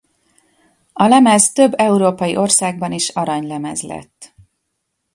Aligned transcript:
A 0.93 1.03
lemez 1.07 1.51
több 1.51 1.73
európai 1.79 2.35
országban 2.35 2.91
is 2.91 3.09
aranylemez 3.09 3.81
lett. 3.81 4.35